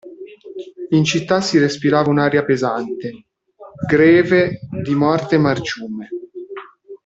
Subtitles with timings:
[0.89, 3.27] In città si respirava un'aria pesante,
[3.85, 6.09] greve di morte e marciume.